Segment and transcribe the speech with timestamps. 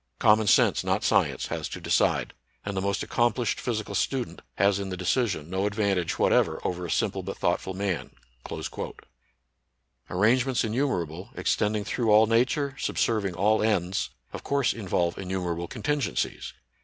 [0.17, 2.33] Common sense, not science, has to decide,
[2.65, 6.87] and the most accomplished physical student has in the deci sion no advantage whatever over
[6.87, 8.09] a simple but thoughtful man."
[10.09, 16.53] Arrangements innumerable, extending through all nature, subserving all ends, of course involve innumerable contingencies.